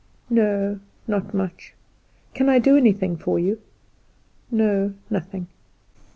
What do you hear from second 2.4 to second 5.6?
I do anything for you?" "No, nothing."